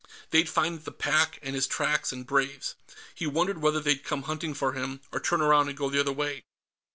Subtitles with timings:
[0.31, 2.73] They'd find the pack, and his tracks and Brave's.
[3.13, 6.11] He wondered whether they'd come hunting for him, or turn around and go the other
[6.11, 6.41] way.